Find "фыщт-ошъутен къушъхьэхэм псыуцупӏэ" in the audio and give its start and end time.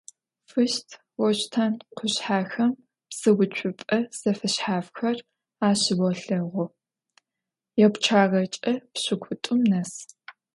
0.49-3.97